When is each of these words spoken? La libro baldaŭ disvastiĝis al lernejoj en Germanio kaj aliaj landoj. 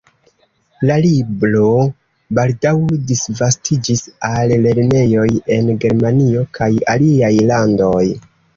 La 0.91 0.95
libro 1.01 1.65
baldaŭ 2.39 2.71
disvastiĝis 3.13 4.03
al 4.31 4.55
lernejoj 4.65 5.29
en 5.59 5.71
Germanio 5.87 6.45
kaj 6.61 6.73
aliaj 6.99 7.33
landoj. 7.55 8.05